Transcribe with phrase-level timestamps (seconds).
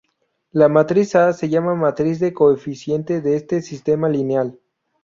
[0.51, 4.57] La matriz A se llama matriz de coeficientes de este sistema lineal.